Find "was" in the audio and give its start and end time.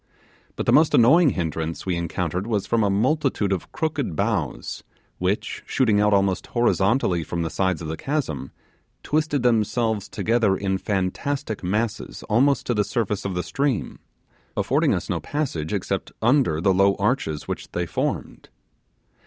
2.47-2.65